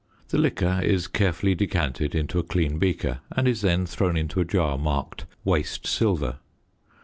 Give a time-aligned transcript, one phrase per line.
[0.29, 4.45] The liquor is carefully decanted into a clean beaker and is then thrown into a
[4.45, 6.39] jar marked "waste silver."